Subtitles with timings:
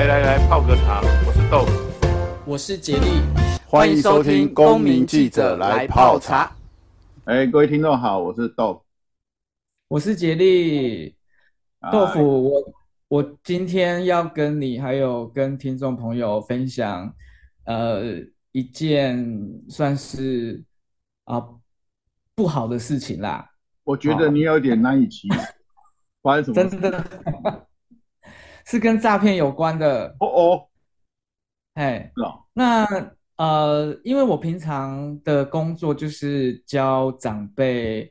[0.00, 1.02] 来来来，泡个茶。
[1.26, 1.72] 我是豆腐，
[2.46, 3.20] 我是杰力，
[3.66, 6.46] 欢迎收听《公民记者来泡茶》。
[7.24, 8.82] 哎，各位听众好，我是豆，
[9.88, 11.14] 我是杰力。
[11.92, 12.72] 豆腐，我
[13.08, 17.14] 我今天要跟你还有跟听众朋友分享，
[17.64, 18.04] 呃，
[18.52, 19.22] 一件
[19.68, 20.64] 算是
[21.24, 21.60] 啊、呃、
[22.34, 23.46] 不好的事情啦。
[23.84, 25.38] 我觉得你有点难以启齿，
[26.22, 26.64] 发生什么？
[26.70, 27.66] 真的。
[28.70, 30.68] 是跟诈骗有关的哦哦，
[31.74, 32.12] 哎，
[32.52, 32.86] 那
[33.36, 38.08] 呃，因为我平常的工作就是教长辈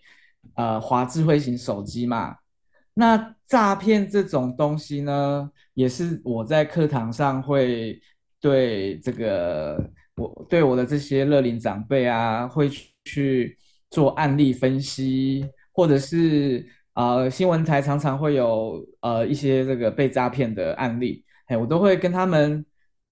[0.55, 2.35] 呃滑智慧型手机嘛，
[2.93, 7.97] 那诈骗这种东西呢，也是我在课堂上会
[8.41, 9.81] 对这个
[10.17, 12.69] 我对我的这些乐龄长辈啊，会
[13.05, 13.57] 去
[13.89, 16.67] 做案例分析，或者是。
[16.99, 22.65] 呃，新闻台常常会有呃一些这个被诈骗的案例，嘿，我都会跟他们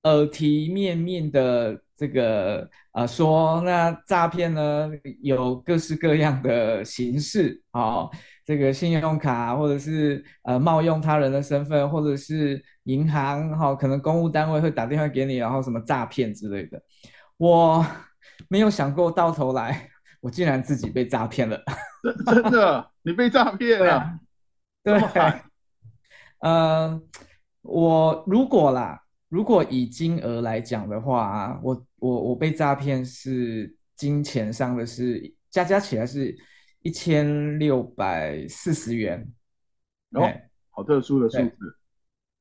[0.04, 8.12] 耳提面命的这个呃说，那诈骗呢有各式各样的形式，哦，
[8.44, 16.78] 这个信用卡或者是呃冒用他人的身份，或者是银行哈、哦，可能公务单位会打电话给你，然后什么诈骗之类的，
[17.38, 17.86] 我
[18.50, 21.58] 没有想过到头来，我竟然自己被诈骗了，
[22.28, 22.92] 真的。
[23.08, 24.20] 你被诈骗了？
[24.84, 25.00] 对，
[26.44, 27.02] 呃，
[27.62, 36.38] 我如果啦，如果以金额来讲的话，我我我被诈骗是金钱上的是加加起来是
[36.82, 39.26] 一千六百四十元，
[40.12, 40.30] 哦，
[40.72, 41.78] 好特殊的数字。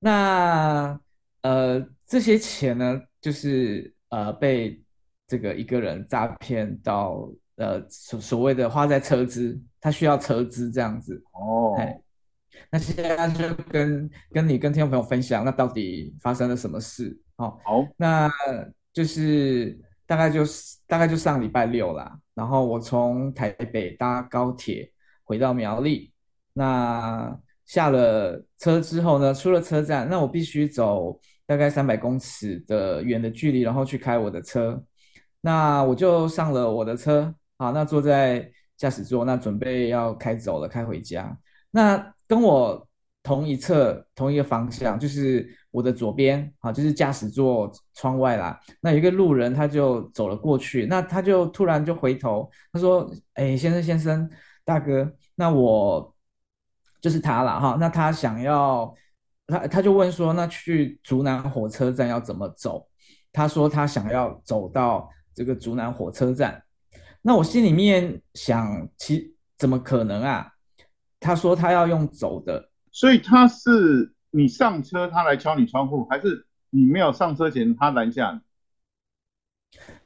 [0.01, 0.99] 那
[1.43, 4.83] 呃，这些钱呢，就是呃被
[5.29, 7.31] 这个一个人诈骗到。
[7.59, 11.77] 呃，所所谓的花在车资，他需要车资这样子哦。
[11.79, 11.97] 哎，
[12.73, 17.17] 那现在就跟跟你跟听众朋友分享，那到底发生了什么事？
[17.37, 18.29] 哦，好，那
[18.93, 24.91] 就是大概就是大概就上礼拜六啦，然后我从台北搭高铁
[25.23, 26.13] 回到苗栗，
[26.53, 31.17] 那下了车之后呢，出了车站，那我必须走
[31.47, 34.83] 大概三百公尺的远的距离，然后去开我的车，
[35.41, 37.33] 那我就上了我的车。
[37.57, 41.37] 好，那坐在驾驶座，那准备要开走了，开回家。
[41.71, 42.87] 那跟我
[43.23, 48.61] 同一侧、同一个方向，就是我的左边，啊，就是驾驶座窗外啦。
[48.81, 54.31] 那一个路人，他就走了过去，那他就突然就回头，他说：“哎，先生，先生，
[54.65, 56.15] 大哥，那我
[57.01, 57.77] 就是他了，哈。
[57.81, 58.95] 那他想要，
[59.47, 62.87] 他他就问说，那去竹南火车站要怎么走？
[63.33, 66.63] 他说他想要走到这个竹南火车站。”
[67.27, 70.47] 那我心里面想，其怎么可能啊？
[71.19, 78.41] 他说他要用走的，所以他是你上车，他来敲你窗户，还是你没有上车前他拦下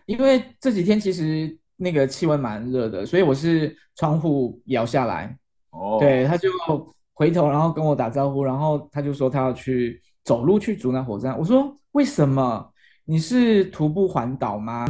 [0.07, 0.15] 你？
[0.15, 5.39] 因为这几天其实那个气温蛮热的，所以我是窗户摇下来。
[5.73, 6.49] 哦，对，他就
[7.13, 11.39] 回头，然后跟我打招呼，然后他就说他要去走路去竹南火车站。
[11.39, 12.73] 我说为什么？
[13.05, 14.87] 你是徒步环岛吗？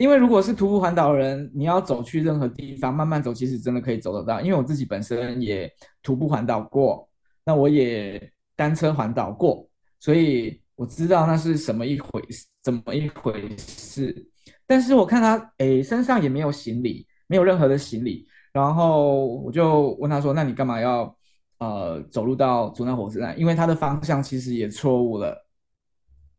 [0.00, 4.40] 因为如果是徒步环岛的人，你要走去任何地方，慢慢走，其实真的可以走得到。
[4.40, 5.70] 因为我自己本身也
[6.02, 7.06] 徒步环岛过，
[7.44, 9.68] 那我也单车环岛过，
[9.98, 14.26] 所以我知道那是什么一回事，怎么一回事。
[14.66, 21.14] 但是我看他，诶，身上也没有行李，没有任何的行李，然后我就问他说：“那你干嘛要
[21.58, 23.38] 呃走路到竹南火车站？
[23.38, 25.46] 因为他的方向其实也错误了。”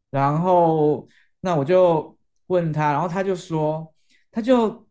[0.10, 1.08] 然后
[1.42, 2.18] 那我就。
[2.51, 3.91] 问他，然后他就说，
[4.29, 4.85] 他就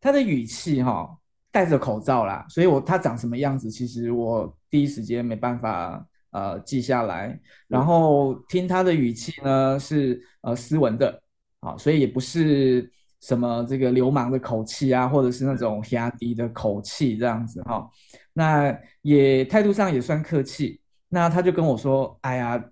[0.00, 1.18] 他的语气哈、哦，
[1.50, 7.38] 戴着口罩啦，所以我他长什么样子，其实我第一时间没办法呃记下来。
[7.66, 11.20] 然后听他的语气呢是呃斯文的，
[11.60, 12.88] 啊，所以也不是
[13.20, 17.90] 什么这个流氓的口气啊，或者是那种压低的口气这样子哈、哦。
[18.32, 20.80] 那也态度上也算客气。
[21.08, 22.62] 那他就跟我说，哎呀，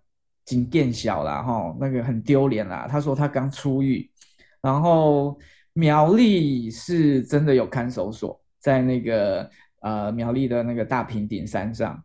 [0.45, 2.87] 警变小了哈，那个很丢脸啦。
[2.91, 4.11] 他说他刚出狱。
[4.63, 5.37] 然后
[5.73, 9.51] 苗栗是真的有看守所，在那个
[9.81, 12.01] 呃苗栗的那个大平顶山上，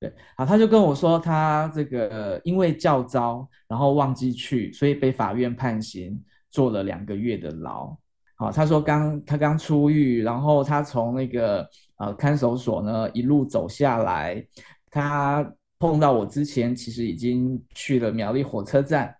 [0.00, 6.20] 对，好，他就跟我说他这个因为教召，然后忘记去，所以被法院判刑，
[6.50, 7.96] 坐了两个月的牢。
[8.34, 11.64] 好，他说刚他刚出狱，然后他从那个
[11.98, 14.44] 呃看守所呢一路走下来，
[14.90, 19.14] 他碰到我之前，其实已经去了苗栗火车站。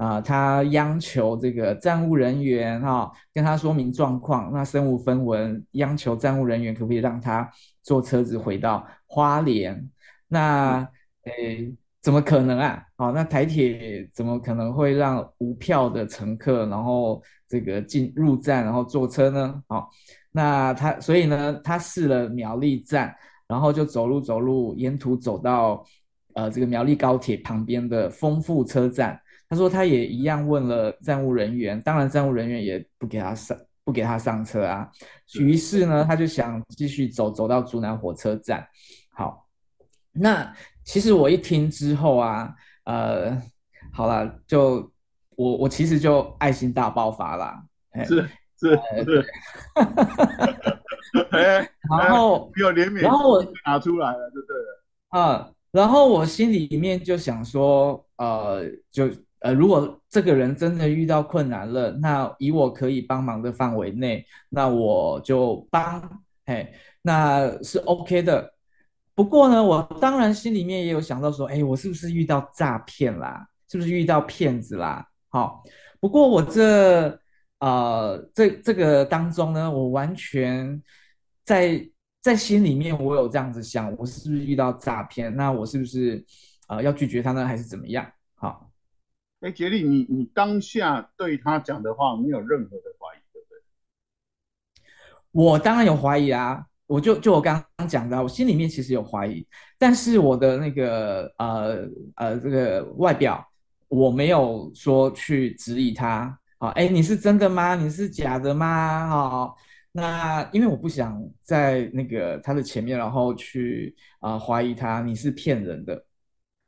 [0.00, 4.50] 啊、呃，他央求这个站务人员哈、哦，跟他说明状况。
[4.50, 7.46] 那身无分文，央求站务人员可不可以让他
[7.82, 9.90] 坐车子回到花莲？
[10.26, 10.88] 那
[11.24, 11.70] 诶，
[12.00, 12.82] 怎么可能啊？
[12.96, 19.62] 好，那台铁怎么可能会让无票的乘客，然后这个进入站，然后坐车呢？
[19.68, 19.90] 好，
[20.32, 23.14] 那他所以呢，他试了苗栗站，
[23.46, 25.84] 然后就走路走路，沿途走到
[26.32, 29.20] 呃这个苗栗高铁旁边的丰富车站。
[29.50, 33.54] 他说他也一样问了站务人员，当然站务人员也不给他上，
[33.84, 34.90] 不给他上车啊。
[35.38, 38.66] 于是呢，他就想继续走，走到竹南火车站。
[39.12, 39.46] 好，
[40.12, 40.50] 那。
[40.82, 42.52] 其实我一听之后啊，
[42.84, 43.40] 呃，
[43.92, 44.90] 好了，就
[45.36, 47.62] 我我其实就爱心大爆发啦，
[48.08, 49.24] 是是是，
[51.88, 59.08] 然后有怜悯，然后我拿出来了，就对了，嗯，然后我心里面就想说，呃，就
[59.40, 66.72] 呃，如果这个人真的遇到困难了，那以我可以帮忙的范围内，那我就帮，嘿，
[67.02, 68.52] 那是 OK 的。
[69.14, 73.46] 不过呢，我当然心里面也有想到说，哎，我是不是遇到诈骗啦？
[73.68, 75.06] 是不是遇到骗子啦？
[75.28, 75.62] 好，
[76.00, 77.18] 不过我这
[77.60, 80.82] 呃这这个当中呢，我完全
[81.44, 81.82] 在
[82.20, 85.34] 在心里面我有这样子想，我是不是遇到诈骗？
[85.34, 86.22] 那我是不是
[86.68, 88.06] 呃要拒绝他呢，还是怎么样？
[89.40, 93.60] 哎，杰利，你你当下对他讲的话没有任何的怀疑，对不对？
[95.32, 96.66] 我当然有怀疑啊。
[96.90, 99.46] 我就就我刚刚讲的，我心里面其实有怀疑，
[99.78, 103.46] 但是我的那个呃呃这个外表，
[103.86, 107.76] 我没有说去质疑他啊，哎，你是真的吗？
[107.76, 109.08] 你是假的吗？
[109.08, 109.54] 哈，
[109.92, 116.04] 那因为我不想在那个他的前面，然后去啊怀疑他，你是骗人的。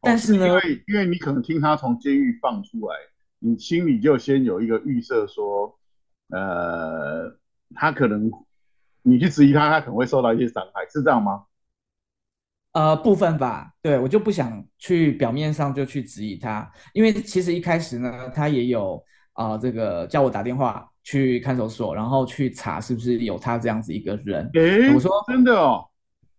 [0.02, 2.96] 但是呢，因为因为你可能听他从监狱放出来，
[3.38, 5.78] 你心里就先有一个预设说，
[6.28, 7.34] 呃，
[7.75, 8.31] 他可能。
[9.04, 11.43] 你去质疑他，他可能会受到一些伤害，是这样吗？
[12.70, 24.49] 呃，部分吧，对，我就不想去表面上就去质疑他，因为其实一开始呢，他也有啊、呃，这个叫我打电话去看守所，然后去查是不是有他这样子一个人。
[24.54, 25.84] 诶，我说真的哦，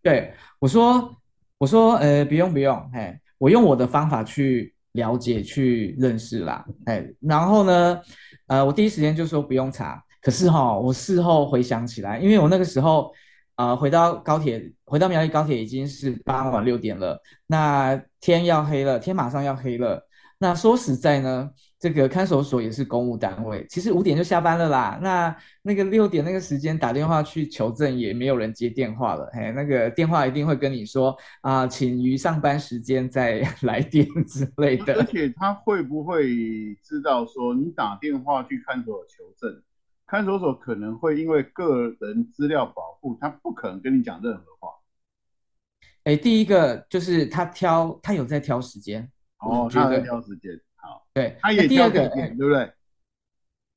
[0.02, 1.14] 对，我说
[1.58, 8.00] 我说呃，不用不用，嘿，我用我的方法去了解去认识啦，哎，然后呢，
[8.48, 10.02] 呃，我第一时间就说不用查。
[10.22, 13.12] 可是哈、我事后回想起来，因为我那个时候，
[13.56, 20.08] 啊，回到高铁，回到苗栗高铁已经是傍晚六点了，那天要黑了，天马上要黑了。
[20.38, 21.50] 那说实在呢，
[21.84, 24.98] 这个看守所也是公务单位，其实五点就下班了啦。
[25.02, 29.30] 那那个六点那个时间打电话去求证，也没有人接电话了。
[29.34, 31.10] 嘿，那个电话一定会跟你说
[31.42, 34.94] 啊、呃，请于上班时间再 来电之类的。
[34.94, 39.62] 而且他会不会知道说你打电话去看守所求证？
[40.08, 44.70] 看守所可能会因为个人资料保护，他不可能跟你讲任何话。
[46.06, 49.12] 哎，第一个就是他挑，他有在挑时间。
[49.40, 50.58] 哦，他在挑时间。
[50.84, 52.72] 好，对，他也挑时间，对不对？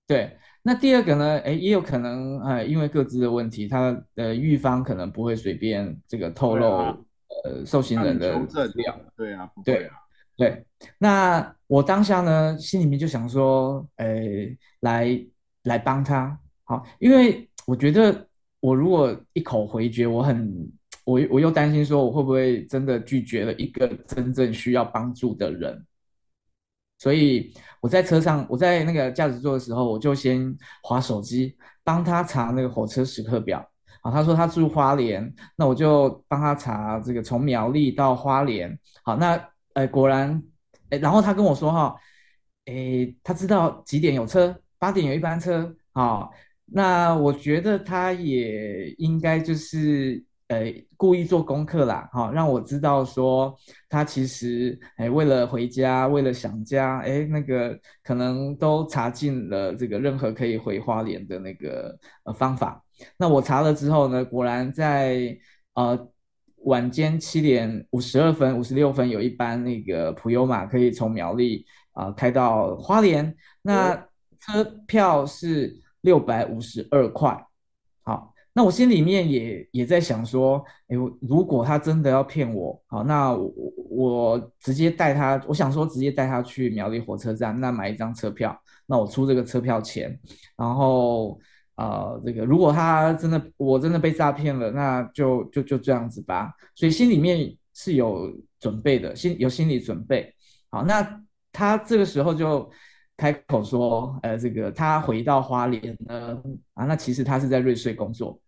[0.07, 0.37] 对。
[0.63, 1.39] 那第二个呢？
[1.45, 6.99] 哎，也有可能，呃，因为各自的问题，他的狱方可能不会随便这个透露，啊、
[7.45, 9.01] 呃，受刑人的资料。
[9.17, 9.95] 对啊，对啊，
[10.37, 10.67] 对。
[10.99, 15.27] 那我当下呢，心里面就想说，哎，来。
[15.67, 18.25] 来帮他，好，因为我觉得
[18.61, 20.71] 我如果一口回绝，我很，
[21.05, 25.85] 我我又担心说我会不会真的拒绝了一个真正需要帮助的人，
[26.99, 33.59] 所以我在车上，我在那个驾驶座的时候，我就先滑手机帮他查那个火车时刻表，
[34.03, 39.41] 啊，他说他住花莲，那我就帮他查这个从苗栗到花莲，好，那
[39.75, 40.43] 呃果然，
[40.91, 41.95] 哎，然后他跟我说哈，
[42.67, 44.57] 哎，他知道几点有车。
[44.79, 46.31] 八点有一班车，好，
[46.67, 53.57] 那我觉得他也应该就是呃故意做功课啦，好，让我知道说
[53.89, 62.83] 他其实哎为了回家，为了想家，哎那个可能都查尽了这个任何可以回花莲的那个呃方法。
[63.19, 65.37] 那我查了之后呢，果然在
[65.75, 66.09] 呃
[66.65, 73.93] 晚间七点五十二分、五十六分有一班那个普悠玛可以从苗栗啊、呃、开到花莲，那。
[73.93, 74.03] 嗯
[74.39, 77.49] 车票是六百五十二块，好，
[78.57, 83.53] 那我心里面也也在想说，哎，如果他真的要骗我，好，那我
[83.91, 90.19] 我直接带他，我想说直接带他去苗栗火车站，那买一张车票，那我出这个车票钱，
[90.57, 91.39] 然后
[91.75, 100.35] 呃，这个如果他真的我真的被诈骗了，那就就就这样子吧，所以心里面是有准备的，心有心理准备，
[100.71, 101.07] 好，那
[101.53, 102.71] 他这个时候就。
[103.19, 106.39] 开口说，呃，这个他回到花莲呢，
[106.75, 108.39] 啊，那其实他是在瑞穗工作，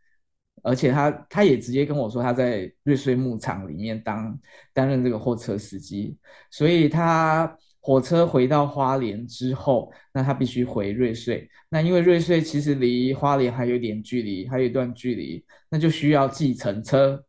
[0.62, 4.38] 而且他他也直接跟我说他在瑞穗牧场里面当
[4.72, 6.16] 担任这个货车司机，
[6.50, 11.48] 所以他火车回到花莲之后，那他必须回瑞穗。
[11.68, 17.22] 那因为瑞穗其实离花莲还有一点距离，还有一段距离，那就需要计程车，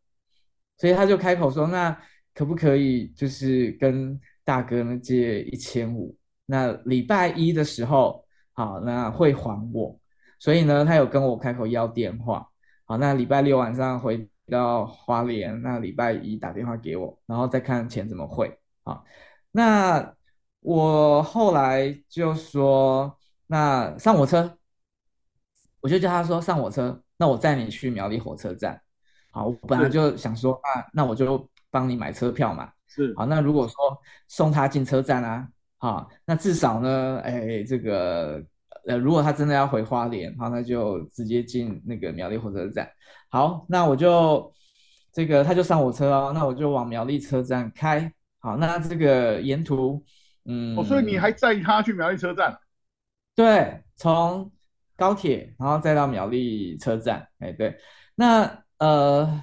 [0.77, 1.97] 所以他就开口说：“那
[2.33, 6.15] 可不可以就是跟大哥呢借一千五？
[6.45, 9.97] 那礼拜一的时候，好，那会还我。
[10.39, 12.45] 所以呢，他有跟我开口要电话。”
[12.89, 18.59] 好，那礼拜六晚上回到花莲，那礼拜一打电话给我，然后再看钱怎么汇。
[18.83, 19.05] 好，
[19.51, 20.15] 那
[20.61, 23.15] 我后来就说，
[23.45, 24.57] 那上我车，
[25.81, 28.81] 我就叫他说上我车，那我载你去苗栗火车站。
[29.29, 32.71] 好，我本来就想说，那那我就帮你买车票嘛。
[32.87, 33.75] 是，好，那如果说
[34.27, 38.43] 送他进车站啊，好，那至少呢，哎，这个。
[38.85, 42.89] 呃，如果他真的要回花莲，好，那就直接进那个苗栗火车站。
[43.29, 44.51] 好，那我就
[45.11, 48.11] 这个他就上我车哦，那我就往苗栗车站开。
[48.39, 50.03] 好，那这个沿途，
[50.45, 52.57] 嗯，哦，所以你还载他去苗栗车站？
[53.35, 54.51] 对，从
[54.95, 57.27] 高铁然后再到苗栗车站。
[57.39, 57.77] 哎，对，
[58.15, 59.41] 那呃，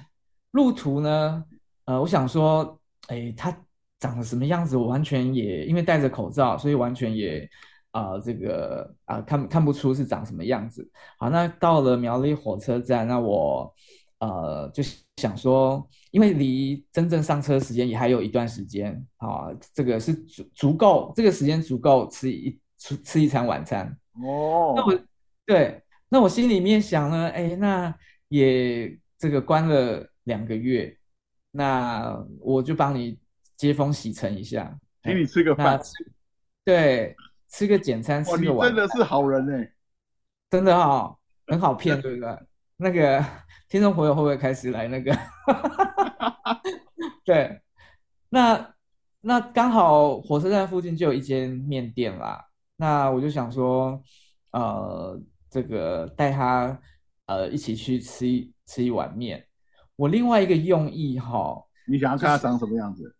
[0.51, 1.43] 路途呢？
[1.85, 3.55] 呃，我想说，哎，他
[3.99, 4.75] 长得什么样子？
[4.75, 7.47] 我完全也因为戴着口罩，所以完全也。
[7.91, 10.87] 啊、呃，这个啊、呃，看看不出是长什么样子。
[11.17, 13.73] 好，那到了苗栗火车站，那我
[14.19, 14.83] 呃就
[15.17, 23.87] 想说，因为离真正上车时间也还有一段时间，啊，这个是足足够，这个时间足够吃一吃吃一餐晚餐。
[24.13, 24.99] 哦，那我
[25.45, 27.95] 对，那我心里面想呢，哎，那
[28.27, 30.95] 也这个关了两个月，
[31.51, 33.17] 那我就帮你
[33.55, 35.79] 接风洗尘一下，请你吃个饭。
[36.63, 37.15] 对。
[37.49, 39.71] 吃个简餐，吃个晚餐，真的是好人哎，
[40.49, 42.37] 真的哈、哦，很好骗，对不对？
[42.77, 43.23] 那个
[43.67, 45.17] 听众朋友会不会开始来那个？
[47.25, 47.61] 对，
[48.29, 48.73] 那
[49.21, 54.01] 那刚好火车站附近就有一间面店啦，那我就想说，
[54.51, 56.79] 呃，这个带他
[57.25, 59.45] 呃一起去吃一吃一碗面。
[59.95, 63.01] 我另外一个用意哈、哦，你想要看他长什么样子？
[63.01, 63.15] 就是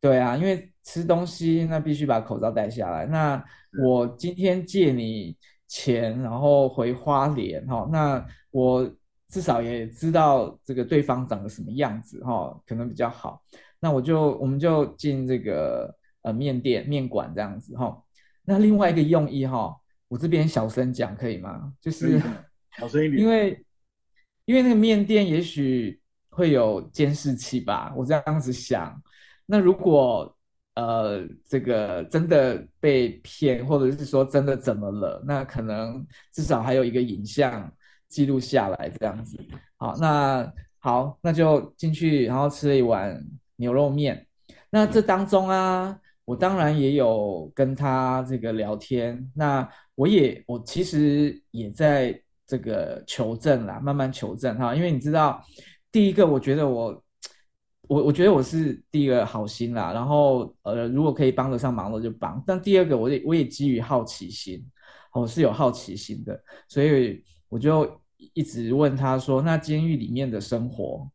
[0.00, 3.04] 对啊，因为吃东西那必须把口罩戴下来。
[3.04, 3.44] 那
[3.82, 8.88] 我今天借你钱，然后回花莲哈，那我
[9.28, 13.42] 至少也知道这个对方长得什么样子哈，可能比较好。
[13.80, 18.00] 那我就我们就进这个呃面店面馆这样子哈。
[18.44, 19.74] 那另外一个用意哈，
[20.06, 21.72] 我这边小声讲可以吗？
[21.80, 22.22] 就是
[22.78, 23.66] 小声一点，因为
[24.44, 29.02] 因为那个面店也许会有监视器吧，我这样子想。
[29.46, 30.35] 那如果
[30.76, 37.72] 呃这个真的被骗，或者是说真的怎么了，那可能至少还有一个影像
[38.08, 39.38] 记录下来这样子。
[39.78, 43.18] 好，那好，那就进去，然后吃了一碗
[43.56, 44.26] 牛肉面。
[44.68, 49.30] 那这当中啊，我当然也有跟他这个聊天。
[49.34, 55.42] 那我也我其实也在这个求证啦，慢慢求证哈，因为你知道，
[55.90, 57.02] 第一个我觉得我。
[57.88, 62.42] 我我觉得我是第一个好心啦，然后呃，如果可以帮得上忙的就帮。
[62.46, 64.64] 但第二个，我也我也基于好奇心，
[65.12, 68.00] 我是有好奇心的，所以我就
[68.32, 71.08] 一直问他说：“那监狱里面的生活，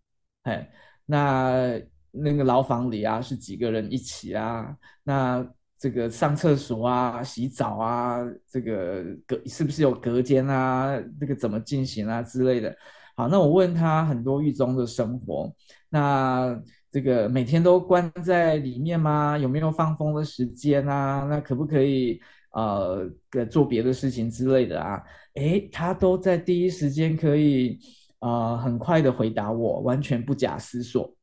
[0.44, 0.70] 哎，
[1.06, 4.76] 那那个牢房里啊，是几个人一起啊？
[5.04, 5.46] 那
[5.78, 11.02] 这个上厕所啊、洗澡啊，这个隔是不是有隔间啊？
[11.20, 12.76] 这个怎么进行啊之类的？”
[13.16, 15.54] 好，那我问他很多狱中的生活，
[15.90, 19.38] 那这个每天都关在里面吗？
[19.38, 21.26] 有没有放风的时间啊？
[21.30, 22.20] 那可不可以
[22.54, 23.10] 呃
[23.50, 25.02] 做别的事情之类的啊？
[25.36, 27.80] 诶，他都在第一时间可以
[28.20, 31.14] 呃很快的回答我，完全不假思索，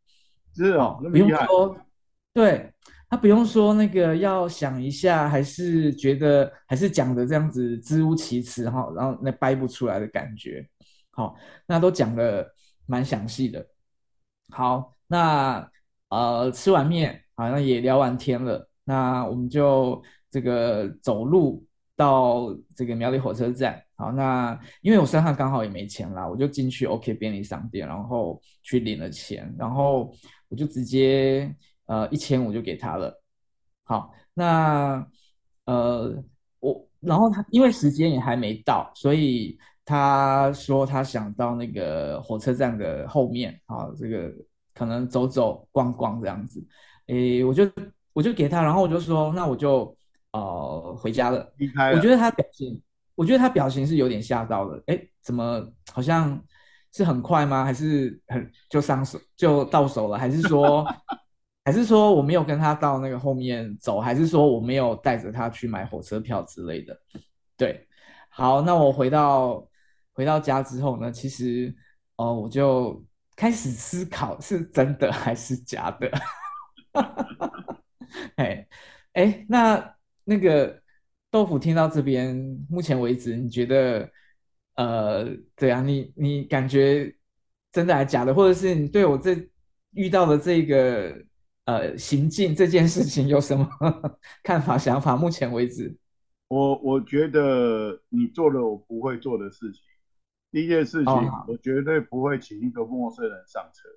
[0.55, 1.77] 是哦，不用说，
[2.33, 2.73] 对，
[3.11, 10.67] 他不用说那个要想一下，还是觉得还是讲的这样子支吾其词哈，然后那掰不出来的感觉。
[11.19, 11.35] 好，
[11.67, 12.49] 那都讲得
[12.87, 13.67] 蛮详细的。
[14.51, 15.69] 好，那
[16.11, 18.71] 呃吃完面，好像也聊完天了。
[18.85, 23.83] 那我们就这个走路到这个苗栗火车站。
[23.97, 30.15] 好，那因为我身上刚好也没钱啦，我就进去 OK 便利商店，然后去领了钱，然后
[30.47, 31.53] 我就直接
[31.87, 33.21] 呃一千五就给他了。
[33.83, 35.05] 好，那
[35.65, 36.15] 呃
[36.61, 39.59] 我然后他因为时间也还没到，所以。
[39.89, 44.31] 他说他想到那个火车站的后面，啊，这个
[44.75, 46.63] 可能走走逛逛这样子，
[47.07, 47.67] 诶，我就
[48.13, 49.97] 我就给他，然后我就说，那我就
[50.33, 51.51] 呃回家了。
[51.57, 51.97] 离开了。
[51.97, 52.83] 我觉得他表情，
[53.15, 56.39] 我觉得他表情是有点吓到了，诶，怎么好像
[56.93, 57.65] 是很快吗？
[57.65, 60.19] 还是很就上手就到手了？
[60.19, 60.85] 还是说
[61.65, 64.01] 还是说我没有跟他到那个后面走？
[64.01, 66.95] 还是说我没有带着他去买火车票之类的？
[67.57, 67.87] 对，
[68.29, 69.67] 好，那我回到
[70.19, 71.73] 回到家之后呢，其实
[72.17, 73.01] 哦、我就
[73.37, 76.11] 开始思考是真的还是假的。
[78.35, 78.67] 哎
[79.13, 79.95] 哎，那
[80.25, 80.83] 那个
[81.31, 82.35] 豆腐听到这边，
[82.69, 84.11] 目前为止，你觉得
[84.75, 87.15] 呃，对啊，你你感觉
[87.71, 88.35] 真的还是假的？
[88.35, 89.37] 或者是你对我这
[89.93, 91.17] 遇到的这个
[91.67, 93.69] 呃行径这件事情有什么
[94.43, 95.17] 看法、想法？
[95.17, 95.97] 目前为止，
[96.49, 99.85] 我我觉得你做了我不会做的事情。
[100.51, 103.89] 第一件事情，哦、我绝对不会请一个陌生人上车。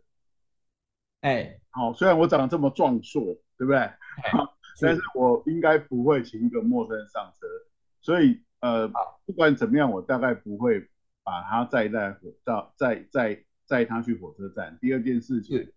[1.22, 3.22] 哎，好，虽然我长得这么壮硕，
[3.58, 3.90] 对不对？
[4.82, 7.46] 但是我应该不会请一个陌生人上车，
[8.02, 8.88] 所以呃，
[9.26, 10.90] 不管怎么样，我大概不会
[11.24, 14.78] 把他载在火到载载载他去火车站。
[14.82, 15.72] 第二件事情，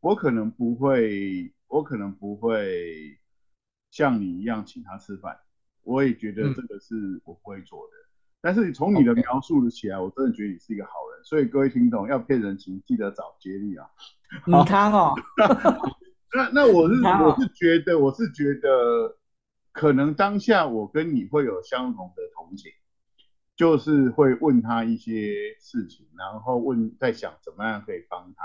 [0.00, 3.18] 我可能不会，我可能不会
[3.90, 5.38] 像你一样请他吃饭。
[5.82, 7.92] 我也觉得这个是我不会做的。
[7.96, 8.07] 嗯、
[8.40, 11.24] 但是从你的描述的起来，我真的觉得你是一个好人。
[11.24, 13.86] 所以各位听众要骗人请记得找接力啊。
[14.46, 15.14] 你他哦。
[16.34, 19.16] 那那我是我是觉得我是觉得，
[19.72, 22.70] 可能当下我跟你会有相同的同情，
[23.56, 28.44] 就是会问他一些事情，然后问在想怎么样可以帮他。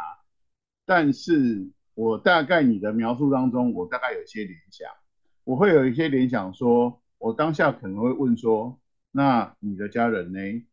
[0.86, 4.90] 但是我大概你的描述当中，我大概有一些联想，
[5.44, 8.80] 我会有一些联想说，说我当下可能会问说，
[9.14, 10.68] 那你的家人呢？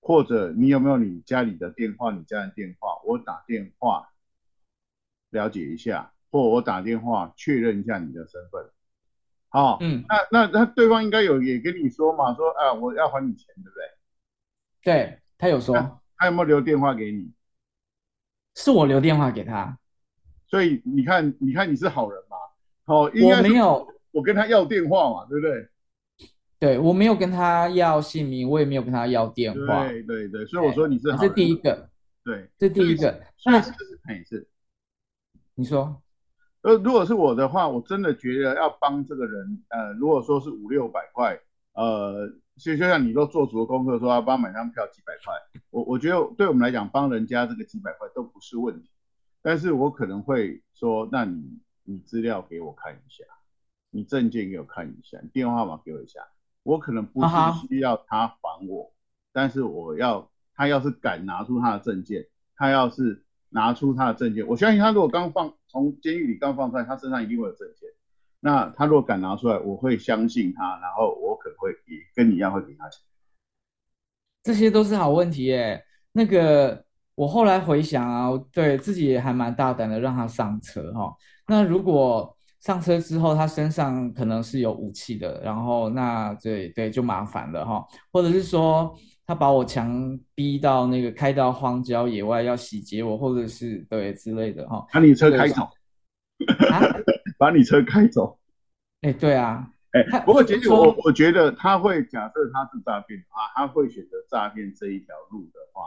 [0.00, 2.10] 或者你有没有你家里的电话？
[2.10, 4.08] 你家人电话，我打电话
[5.28, 6.10] 了解一下。
[6.30, 8.68] 或我打电话确认一下你的身份，
[9.50, 13.84] 好，嗯，那那那对方应该有也跟你说嘛，说啊我要还你钱，对不对？
[14.82, 15.76] 对，他有说，
[16.16, 17.32] 他有没有留电话给你？
[18.56, 19.78] 是我留电话给他，
[20.48, 22.36] 所以你看，你看你是好人嘛？
[22.84, 25.68] 好，应该我没有，我跟他要电话嘛，对不对？
[26.58, 31.90] 对，我没有跟他要姓名，我也没有跟他要电话，对对对，所以我说你是好人，这是第一个，
[32.24, 34.48] 对，这第一个，那是是是，
[35.54, 36.00] 你说。
[36.62, 41.38] 呃，如果是我的话，我真的觉得要帮这个人，呃，如果说是五六百块，
[41.74, 42.26] 呃，
[42.56, 45.34] 就就像你都做足了功课，说要帮买张票几百块，
[45.68, 48.88] 我我觉得对我们来讲，帮人家这个几百块都不是问题。
[49.42, 53.24] 但是我可能会说，那你你资料给我看一下，
[53.90, 56.26] 你证件给我看一下，你电话号码给我一下，
[56.64, 57.28] 我可能不是
[57.68, 58.92] 需要他还我，
[59.32, 63.22] 但是我要他要是敢拿出他的证件，他要是。
[63.56, 67.88] 拿出他的证件，我相信他如果刚放从监狱里刚放出来，他身上一定会有证件。
[68.40, 73.00] 那他如果敢拿出来，我会相信他，然后我可能会也跟你一样会给他钱。
[74.42, 75.84] 这些都是好问题耶。
[76.10, 81.14] 那个我后来回想啊，对自己也还蛮大胆的，让他上车哈。
[81.46, 88.92] 那如果上车之后他身上可能是有武器的，然后那对对就麻烦了哈，或者是说。
[89.26, 95.62] 他把我强逼到那个开到荒郊野外要洗劫我，或者是对之类的哈， 把你车开走，
[96.70, 96.78] 啊，
[97.38, 98.38] 把你车开走，
[99.00, 105.84] 哎、欸，对啊，哎、欸，不过其实我我觉得他会假设他是诈骗的话，他会选择诈骗这一条路的话，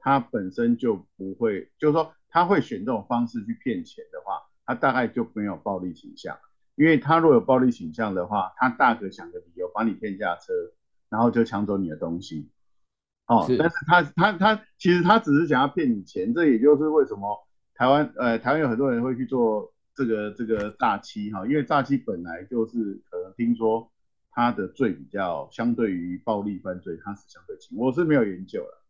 [0.00, 6.34] 他本身就不会，就是说他会选这种方式去骗钱的话，他大概就没有暴力倾向，
[6.76, 10.52] 因为他如果有暴力倾向的话，他大可想个理由把你骗下车，
[11.10, 12.50] 然后就抢走你的东西。
[13.26, 23.92] 哦，但是他他他其实他只是想要骗你钱，这也就是为什么台湾呃台湾有很多人会去做这个这个诈欺哈，因为诈欺本来就是可能听说
[24.30, 28.82] 他的罪比较相对于暴力犯罪，他是相对轻，我是没有研究了。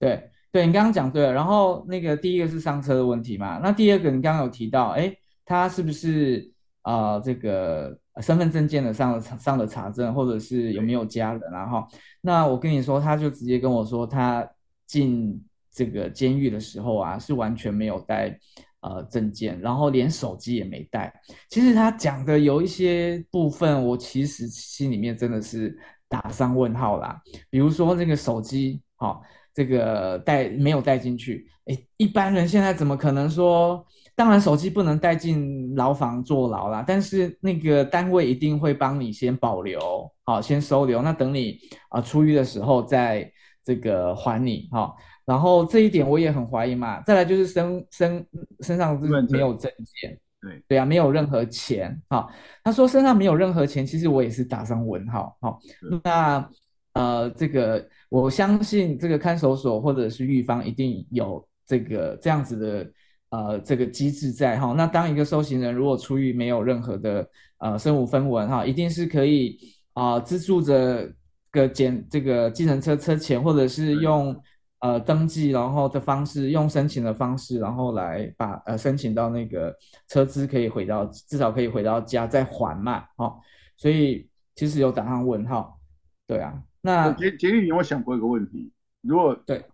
[0.00, 6.50] 对对，你刚刚讲对了，然后那个第一个是上车的问题嘛，那第二个你刚刚有提到，哎，他是不是
[6.82, 7.98] 啊、呃、这个？
[8.20, 11.86] 身份证件的上上的查证，或者是有没有家人，然后
[12.20, 14.44] 那我跟你说，他就直接跟我说，他
[14.88, 18.36] 进这个监狱的时候啊，是完全没有带
[18.80, 21.14] 呃证件，然后连手机也没带。
[21.48, 27.22] 其实他讲的有一些部分，我其实心里面真的是打上问号啦。
[27.48, 29.16] 比如说那个手机，哈、
[29.54, 33.84] 这个带没有带进去，诶，一般人现在怎么可能说？
[34.14, 41.00] 当然，手机不能带进牢房坐牢啦，但是那个单位一定会帮你先保留，好，先收留。
[41.02, 41.56] 那等你
[41.88, 43.30] 啊出狱的时候再
[43.62, 44.92] 这个还你，哈。
[45.24, 47.00] 然后这一点我也很怀疑嘛。
[47.02, 48.26] 再来就是身身
[48.62, 52.28] 身上是没有证件，对对啊，没有任何钱，哈。
[52.64, 55.56] 他说身上没有任何钱，其实我也是打上问号，哈。
[56.02, 56.50] 那
[56.94, 62.90] 呃，这个我相信这个看守所或者是狱方一定有这个这样子的
[63.30, 64.72] 呃这个机制在哈。
[64.72, 69.58] 那当一个受刑人如果出狱没有任何的呃身无分文哈，一定是可以
[69.92, 71.06] 啊、呃、资助着
[71.50, 74.34] 个检这个计程车车钱，或者是用
[74.80, 79.76] 呃登记然后的方式，用申请的方式，然后来把呃申请到那个
[80.08, 83.34] 车资可以回到至少可以回到家再还嘛哈。
[83.76, 85.78] 所以其实有打上问号，
[86.26, 86.62] 对啊。
[86.80, 88.72] 那杰杰利，你有没有想过一个问题？
[89.00, 89.66] 如果对，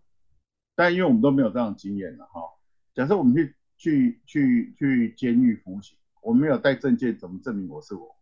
[0.74, 2.40] 但因为我们都没有这样的经验了哈。
[2.94, 8.16] 假设我们去去去去监狱服刑，我没有带证件，怎么证明我是我？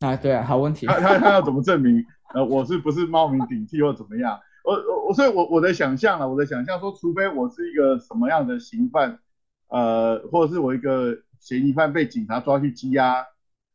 [0.06, 0.86] 啊，对啊，好问题。
[0.86, 2.04] 他他他要怎么证明？
[2.34, 4.38] 呃，我是不是冒名顶替或怎么样？
[4.64, 9.18] 我我我，所以我我的想象了，我的想象说，除非我是一个什么样的刑犯，
[9.68, 13.26] 呃，或者是我一个嫌疑犯被警察抓去羁押。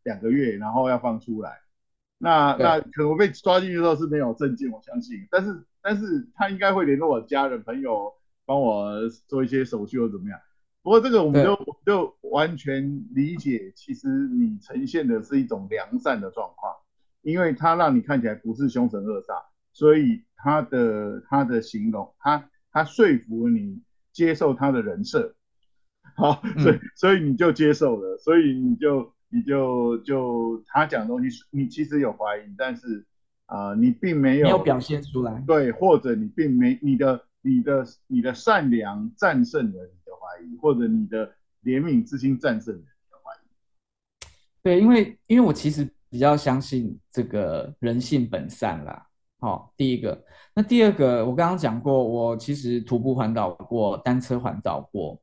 [0.03, 1.59] 两个月，然后要放出来，
[2.17, 5.27] 那那可能被抓进去的时候是没有证件，我相信。
[5.31, 8.13] 但是但是他应该会联络我家人朋友，
[8.45, 10.39] 帮我做一些手续或怎么样。
[10.81, 16.73] 不过这个我们就就完全理解，其实你呈现的是一种良善的状况，
[17.21, 25.33] 因为他让你看起来不是凶神恶煞，所以他的他的形容，他他说服你接受他的人设，
[26.17, 29.12] 好，所以、嗯、所以你就接受了，所以你就。
[29.33, 33.03] 你就就他讲的东西，你其实有怀疑，但是
[33.47, 41.25] 啊、呃，你并没有没有表现出来，对，或者你并没你的你的你的善良战胜了你的怀疑，或者你的
[41.63, 44.29] 怜悯之心战胜了你的怀疑。
[44.61, 49.03] 对，因为因为我其实比较相信这个人性本善啦。
[49.39, 55.19] 好、哦，第一个，那第二个，我刚刚讲过，我其实徒步环岛过，单车环岛过，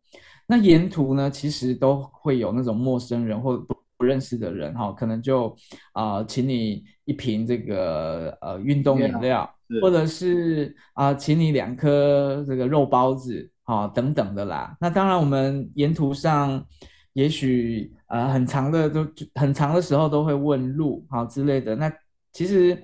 [0.49, 3.65] 那沿途呢，其实都会有那种陌生人或。
[4.01, 5.55] 不认识的人哈，可能就
[5.93, 9.47] 啊、呃，请你一瓶这个呃运动饮料，
[9.83, 14.75] 或者是啊、呃，请你两颗这个肉包子啊、哦、等等的啦。
[14.81, 16.65] 那当然，我们沿途上
[17.13, 21.77] 也许呃很长的都很长的时候都会问路好、哦、之类的。
[21.77, 21.93] 那
[22.33, 22.83] 其实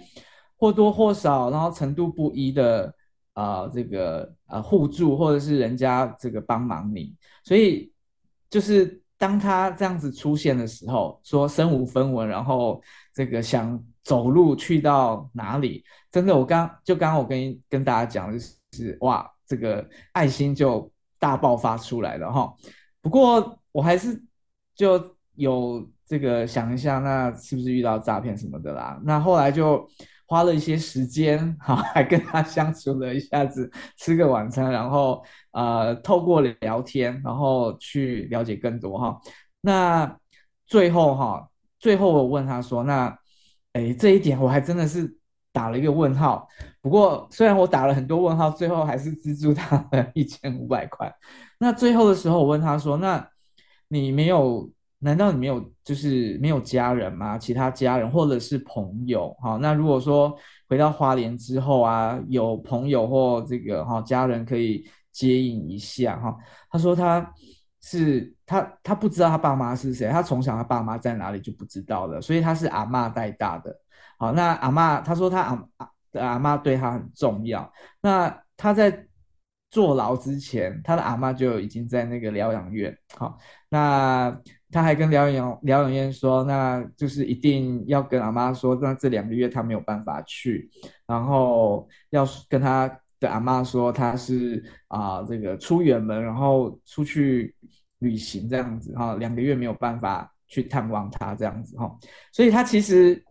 [0.59, 2.95] 或多或少，然后程度不一的
[3.33, 7.91] 啊、呃、这个呃互助，或者是人家这个帮忙你，所以
[8.51, 9.01] 就是。
[9.19, 12.83] 当他这样子出现的时候，说身无分文，然后
[13.15, 15.85] 这个想走路去到哪里？
[16.11, 18.39] 真的，我刚就刚刚我跟跟大家讲的
[18.73, 22.53] 是，哇，这个爱心就大爆发出来了哈。
[23.01, 24.23] 不过我还是
[24.75, 29.01] 就有这个想一下，那是不是遇到诈骗什么的啦？
[29.05, 29.89] 那后来就。
[30.27, 39.21] 花了一些时间，哈，还跟他相处了一下子，吃个晚餐，然后呃，透过聊天，然后去了解更多哈。
[39.61, 40.19] 那
[40.67, 43.17] 最后哈，最后我问他说，那，
[43.75, 45.17] 哎，这一点我还真的是
[45.53, 46.49] 打了一个问号。
[46.81, 51.12] 不过虽然我打了很多问号，最后还是资助他了一千五百块。
[51.59, 53.29] 那最后的时候，我问他说，那
[53.89, 54.69] 你没有？
[55.07, 57.38] 难道你没有就是没有家人吗？
[57.38, 59.33] 其他家人或者是朋友？
[59.40, 60.37] 哈，那如果说
[60.69, 66.37] 回到花莲之后啊，有朋友或这个哈家人可以接应一下哈。
[66.69, 67.33] 他说他
[67.81, 73.73] 是他他不知道他爸妈是谁，他从小他爸妈在哪里就不知道了，所以他是阿妈带大的。
[74.19, 77.73] 好，那阿妈他说他阿的阿妈对他很重要。
[78.01, 79.07] 那他在
[79.71, 82.92] 坐牢之前，他的阿妈就已经在那个疗养院。
[83.16, 83.38] 好，
[83.69, 84.37] 那。
[84.77, 90.71] 他还跟疗养疗养院说，那就是一定要跟阿妈说，那这两个月他没有办法去，
[91.07, 92.87] 然后要跟他
[93.19, 97.55] 的阿妈说他是啊、这个出远门，然后出去
[98.01, 101.99] 旅行这样子哈，两个月没有办法去探望他这样子哈，
[102.31, 103.25] 所以他其实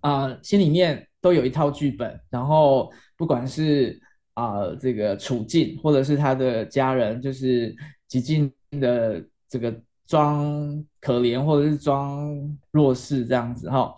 [0.00, 4.00] 啊、心里面都有一套剧本，然后不管是
[4.32, 9.78] 啊、这个处境，或者是他的家人，就是极尽的这个。
[10.08, 13.94] 装可怜或者是装弱势这样子哈，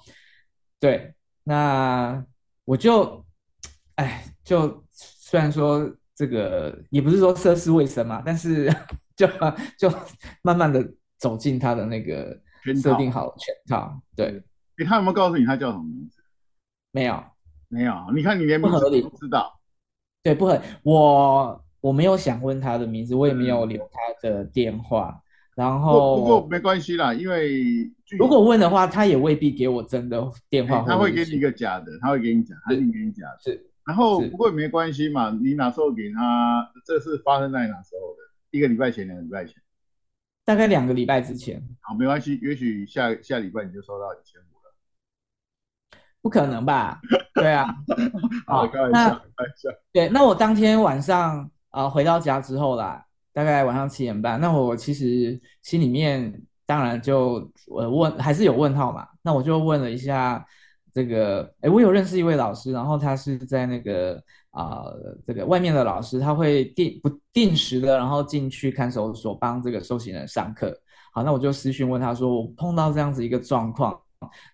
[0.80, 2.22] 对，那
[2.64, 3.24] 我就，
[3.94, 8.68] 哎，就虽然说这个也不是说涉世未深嘛，但是
[9.14, 9.24] 就
[9.78, 9.88] 就
[10.42, 10.84] 慢慢的
[11.16, 12.36] 走进他的那个
[12.82, 14.42] 设定好圈套，对。
[14.78, 16.20] 欸，他有没有告诉你他叫什么名字？
[16.90, 17.22] 没有，
[17.68, 17.94] 没有。
[18.12, 19.60] 你看你连名字都不知道，
[20.24, 25.22] 对，不合，我我没有想问他的名字，我也没有留他的电话。
[25.60, 30.18] 嗯然后不过没关系啦，因为如果问的话，他也未必给我真的
[30.48, 33.38] 电话，他会给你一个假的，他会给你假，他定给你假的。
[33.42, 36.66] 是，然后不过也没关系嘛，你哪时候给他？
[36.86, 38.22] 这是发生在哪时候的？
[38.50, 39.54] 一个礼拜前，两个礼拜前？
[40.46, 41.62] 大概两个礼拜之前。
[41.80, 45.98] 好，没关系，也许下下礼拜你就收到一千五了。
[46.22, 47.00] 不可能吧？
[47.34, 47.66] 对啊，
[48.48, 49.70] 好，开玩笑，开玩笑。
[49.92, 56.32] 对，那我当天晚上啊、呃、回到家之后啦，大概晚上七点半，那我其实心里面
[56.66, 59.06] 当然就我问，还是有问号嘛。
[59.22, 60.44] 那我就问了一下
[60.92, 64.82] 这个，哎，我有认识一位老师，然后他是在那个啊、
[65.24, 70.76] 这个外面的老师，他会定不定时的，然后进去看守所帮这个受刑人上课。
[71.12, 73.96] 好，那我就私讯问他说，我碰到这样子一个状况。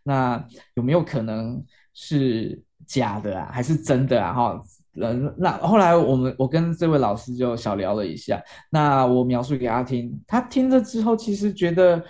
[0.02, 0.42] 那
[0.74, 4.32] 有没有可能是假的啊，还是真的啊？
[4.32, 4.62] 哈，
[5.00, 12.02] 嗯，那后来我们我跟这位老师就小聊了一下，那我描述给他听，他听了之后其实觉得，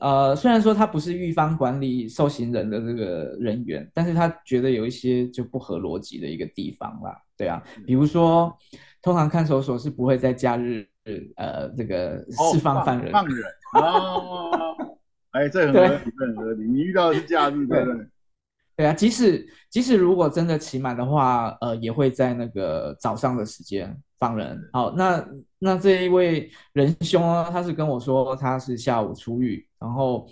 [0.00, 8.56] 呃，虽然说他不是狱方管理受刑人的这个人员，但是他觉得有一些就不合逻辑的一个地方啦，对啊，比如说，
[9.02, 10.86] 通常看守所是不会在假日，
[11.36, 14.20] 呃，这个释放犯人，放人啊。
[15.34, 16.64] 哎，这很合理，这很合理。
[16.64, 18.06] 你遇到的是假日，对不对？
[18.76, 24.58] 对啊，即使即使如果真的期满的话，呃，也会在那个早上的时间放人。
[24.72, 25.24] 好，那
[25.58, 30.26] 那这一位仁兄呢，他是跟我说他是下午出狱，然后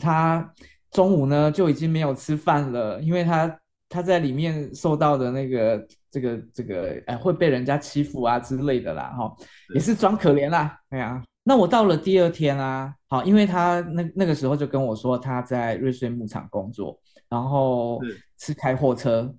[0.00, 0.50] 他
[0.90, 9.34] 中午呢就已经没有吃饭了，因为他他在里面受到的那个这个这个哎会被人家欺负啊之类的啦，哈，
[9.74, 11.22] 也是装可怜啦，哎呀。
[11.44, 16.96] 那我到了第二天啊，好，因为他那那个时候就跟我说他在瑞穗牧场工作，
[17.32, 17.98] 然后
[18.38, 19.34] 是开货车，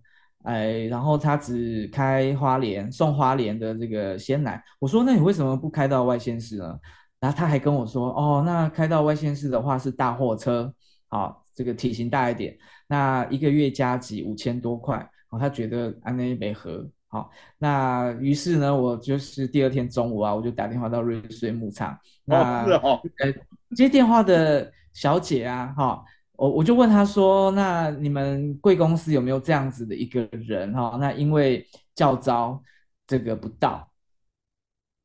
[0.45, 4.59] 哎，然后他只开花莲送花莲的这个鲜奶。
[4.79, 6.79] 我说那你为什么不开到外县市呢？
[7.19, 10.73] 然后他还跟我说哦，那开到外县市的话是大货车，
[11.07, 16.89] 好，这个体型大一点，那一个月加给五千多块，哦，他觉得安内没合。
[17.07, 17.29] 好，
[17.59, 21.95] 那于是呢，我就是第二天中午啊，我就打电话到瑞穗牧场。
[22.25, 23.31] 那、哦哦、呃，
[23.75, 26.03] 接电话的小姐啊，哈、哦，
[26.35, 30.97] 我我就问他说，那你们贵公司有没有这样子的一个人哈、哦？
[30.99, 31.65] 那因为
[31.95, 32.61] 教招
[33.05, 33.87] 这个不到，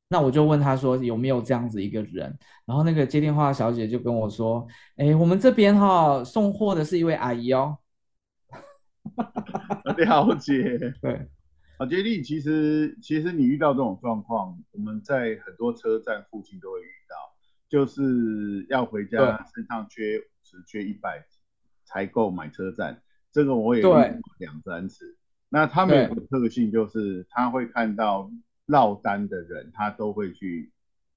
[0.09, 2.37] 那我就问他说有没有这样子一个人？
[2.64, 7.79] 然后那个接电话的小姐就跟我说，哎，我们这边哈、哦、送货的是一位阿姨哦。
[9.97, 11.29] 了解，对。
[11.79, 17.17] 好，杰力，其实其实你遇到这种状况，我们在很多车站附近都会遇到，
[17.69, 19.19] 就是要回家
[19.55, 20.23] 身上缺五
[20.59, 21.25] 十、缺一百
[21.85, 23.03] 才够买车站。
[23.31, 24.03] 这个我也遇过
[24.38, 25.16] 两三次。
[25.49, 28.31] 那他们有个特性就是，他会看到
[28.66, 30.73] 落单的人，他都会去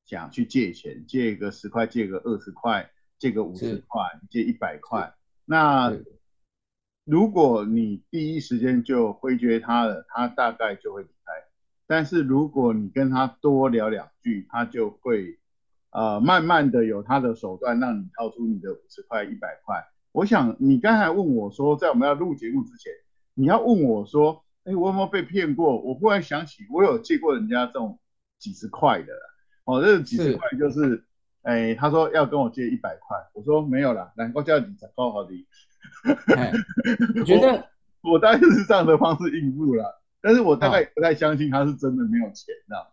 [0.05, 5.13] 想去借钱，借个十块，借个二十块，借个五十块，借一百块。
[5.45, 5.93] 那
[7.03, 11.33] 如果你第一时间就回绝他了，他大概就会离开。
[11.87, 15.39] 但是如果你跟他多聊两句，他就会
[15.91, 19.85] 呃慢慢的有他的手段让你掏出你的五十块、一百块。
[20.11, 22.91] 我想你刚才问我说，在我们要录节目之前，
[23.33, 25.81] 你要问我说，哎，我有没有被骗过？
[25.81, 27.97] 我忽然想起，我有借过人家这种
[28.37, 29.13] 几十块的，
[29.63, 31.03] 哦，这个几十块就是，
[31.43, 35.31] 哎，他说要跟我借一百块，我说没有啦，难怪叫你才高好的。
[37.19, 37.53] 我觉得
[38.01, 42.85] 我，我大概是这样的方式应付了，但是我大概不太相信他是真的没有钱这样。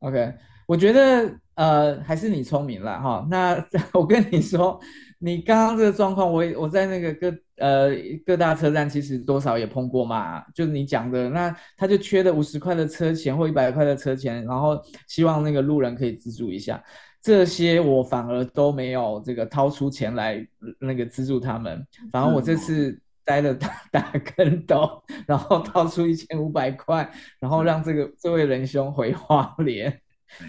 [0.00, 0.34] OK，
[0.66, 3.26] 我觉得呃还是你聪明了哈。
[3.28, 4.78] 那 我跟你说，
[5.18, 7.90] 你刚刚这个状况，我我在那个各呃
[8.24, 10.40] 各大车站其实多少也碰过嘛。
[10.54, 16.80] 就你讲的，那他就缺的五十块的车钱或一百块的车钱，然后希望那个路人可以资助一下。
[17.20, 20.46] 这些我反而都没有这个掏出钱来
[20.78, 30.00] 那个资助他们，反而我这次待了大 大跟斗，然后掏出一千五百块，然后让这个这位仁兄回花莲。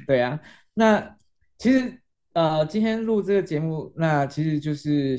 [0.05, 0.37] 对啊，
[0.73, 1.15] 那
[1.57, 1.99] 其实
[2.33, 5.17] 呃今天录这个节目，那其实就是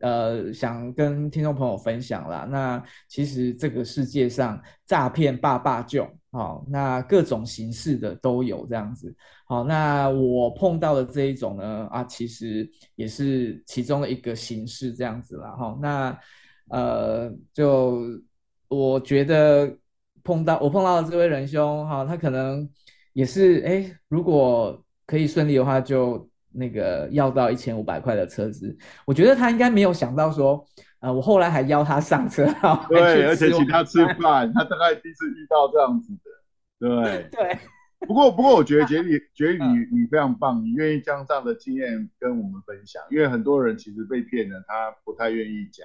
[0.00, 2.46] 呃想跟听众朋友分享啦。
[2.50, 6.10] 那其实这个世界上诈骗爸爸囧。
[6.34, 9.14] 好，那各种形式的都有这样子。
[9.44, 15.50] 好，那我碰到的这一种呢，啊，其实也是其中的一个形式这样子啦。
[15.50, 16.18] 哈，那
[16.70, 18.00] 呃，就
[18.68, 19.76] 我觉得
[20.24, 22.66] 碰到我碰到的这位仁兄，哈，他可能
[23.12, 28.74] 也是，哎，如果可以顺利的话，就那个要到一千五百块的车子。
[29.06, 30.66] 我觉得他应该没有想到说。
[31.02, 32.46] 呃，我后来还邀他上车，
[32.88, 37.58] 对，而且请他吃饭，他大概第一次遇到这样子的，对 对。
[38.06, 45.84] 不过不过，我觉得 杰里杰里你你非常棒，你愿意将这样的经验跟我们分享，因为很多人其实被骗了，他不太愿意讲。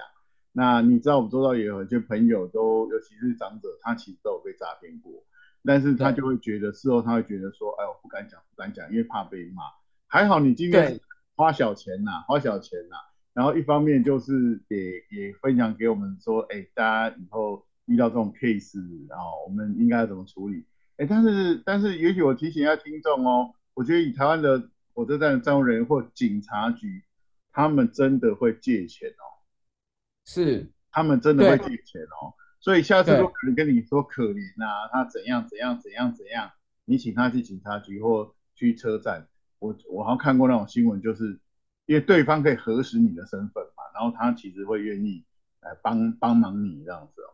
[0.52, 5.12] 那你知道，我们周遭也有一些朋友都，尤其是长者，他其实都有被诈骗过，
[5.64, 9.62] 但是他就会觉得事后他会觉得说，哎，我不敢讲，不敢讲，因为怕被骂。
[10.06, 11.00] 还好你今天
[11.34, 12.96] 花小钱呐，花小钱呐。
[13.34, 14.78] 然后一方面就是也
[15.10, 20.64] 也分享给我们说，哎，大家以后遇到这种 case，然后我们应该怎么处理？
[20.96, 27.04] 哎，但是但是也许我提醒一下听众哦，我觉得以台湾的火车站的站务人员或警察局，
[27.52, 29.38] 他们真的会借钱哦，
[30.24, 36.50] 是，他们真的会借钱哦，所以下次如果有人跟你说可怜啊，他怎样怎样怎样怎样，
[36.84, 39.26] 你请他去警察局或去车站，
[39.58, 41.38] 我我好像看过那种新闻，就是。
[41.88, 45.24] 因为对方可以核实你的身份嘛，然后他其实会愿意
[45.62, 47.32] 来帮帮忙你这样子哦。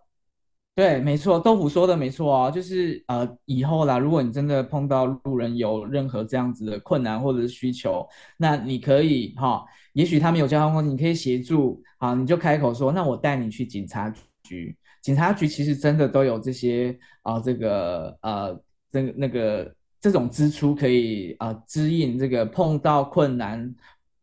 [0.77, 14.09] 对，没错，豆腐说的没错哦，就是呃，以后啦，如果你真的碰到路人有任何这样子的困难或者是需求，那你可以哈、哦，也许他们有交通工具，你可以协助，好，你就开口说，那我带你去警察
[14.45, 14.77] 局。
[15.05, 23.73] 警察局其实真的都有这些啊、呃，这个呃，这个那个这种支出可以啊、呃，支应这个碰到困难。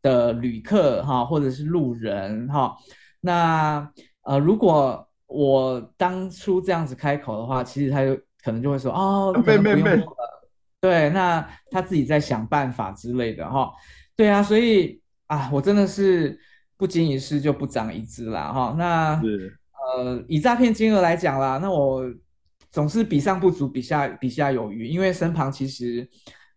[0.03, 2.75] 的旅客哈，或者是路人哈，
[3.19, 3.87] 那
[4.23, 10.03] 呃，如果我当初这样子开口的话，其实他就可能就会说哦，不用了，
[10.79, 13.71] 对，那他自己在想办法之类的哈，
[14.15, 16.35] 对啊，所以啊，我真的是
[16.77, 19.55] 不经一事就不长一智啦哈，那是
[19.97, 22.03] 呃，以诈骗金额来讲啦，那我
[22.71, 26.07] 总是比上不足，比下比下有余，因为身旁其实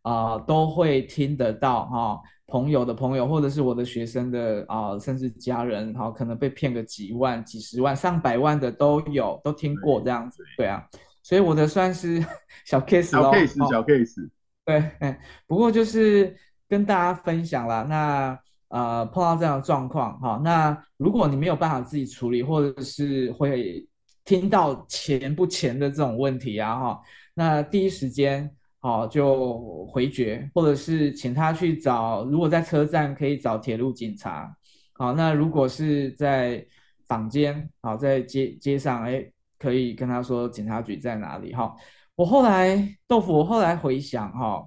[0.03, 2.21] 啊、呃、都会听得到哈。
[2.47, 10.87] 朋友的朋友，或者是我的学生的啊、呃，甚至家人，好，可能被骗个几万、几十万、上百万的都有，都听过这样子，对，啊，
[11.23, 12.23] 所以我的算是
[12.67, 13.83] 小 case 小 case，小。
[13.83, 14.29] case，
[14.67, 16.37] 对，哎，不过就是
[16.69, 18.39] 跟大家分享啦，那
[18.75, 23.87] 呃碰到这样的状况，哈，那如果你没有办法自己处理，或者是会
[24.25, 27.01] 听到钱不钱的这种问题啊，哈，
[27.35, 28.51] 那第一时间。
[28.87, 32.23] 好，就回绝，或者是请他去找。
[32.27, 34.55] 如果在车站可以找铁路警察。
[34.93, 36.63] 好，那如果是在
[37.09, 39.25] 坊间，好，在街街上，哎，
[39.59, 41.55] 可以跟他说警察局在哪里。
[41.55, 41.75] 哈，
[42.15, 42.77] 我后来
[43.09, 44.63] 豆腐，我后来回想，哈，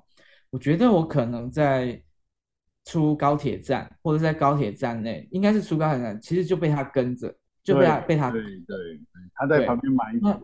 [0.50, 2.02] 我觉得我可能在
[2.88, 9.00] 出高铁站，或者在高铁站内，应该是出高铁站，其实就被他跟着，就被他被他，对对，对，
[9.36, 10.42] 他在旁边买一个。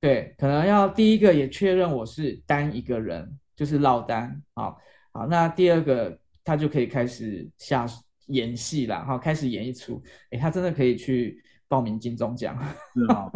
[0.00, 4.78] 对，可能要第一个也确认我是单一个人，就是落单，好，
[5.12, 7.84] 好，那第二个他就可以开始下
[8.26, 12.56] 演戏了，哈，开始演一出，哎，他真的可以去报名金钟奖，
[12.94, 13.32] 是吗？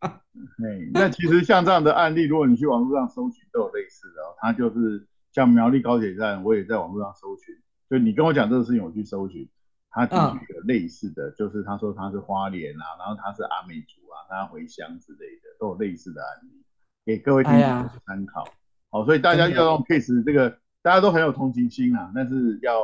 [0.00, 7.54] 哎，那其实像这样的案例，如果你去网络上搜寻，都有类似的，他就是像苗栗高铁站，我也在网络上搜寻，
[7.88, 9.48] 就你跟我讲这个事情，我去搜寻。
[9.90, 16.62] 他举个类似的、嗯，就是他说他是花莲啊，然后他是阿美族啊，他回乡之类的，都有类似的案例，
[17.06, 17.60] 给各位听众
[18.04, 18.52] 参考、哎。
[18.90, 22.80] 好，所以大家要用 case 这个，大家都很有同情心啊，但是要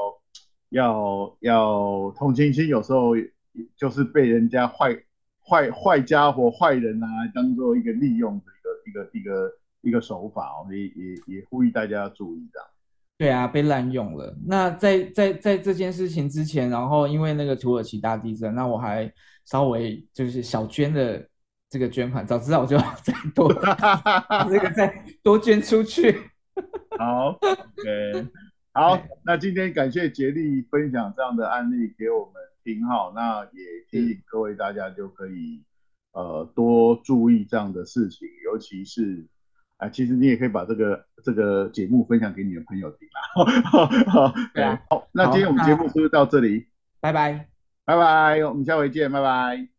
[0.70, 3.12] 要要同情心，有时候
[3.76, 4.96] 就是被人家坏
[5.46, 8.44] 坏坏家伙、坏人啊，当做一个利用的
[8.86, 9.52] 一个一个一个一个
[10.00, 12.68] 手法哦，也也也呼吁大家要注意这样。
[13.16, 14.36] 对啊，被滥用了。
[14.44, 19.10] 那在在在这件事情之前，然后因为那个土耳其大地震，那我还
[19.44, 21.24] 稍微就是小捐的
[21.70, 23.52] 这个捐款，早知道我就再多
[24.50, 26.18] 这个再多捐出去。
[26.98, 28.28] 好，OK，
[28.72, 35.62] 好，那今天感谢杰力分享这样的案例给我们听哈，那也提醒各位大家就可以
[36.14, 39.24] 呃多注意这样的事情，尤其是。
[39.84, 44.32] 啊，其实你也可以把这个这个节目分享给你的朋友听啦。
[44.54, 46.66] 对啊，好，那今天我们节目是不是到这里？
[47.00, 47.48] 拜拜，
[47.84, 49.73] 拜拜，我们下回见，拜拜。